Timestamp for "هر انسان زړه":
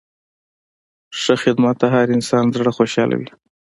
1.93-2.71